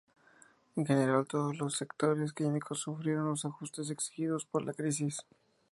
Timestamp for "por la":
4.47-4.73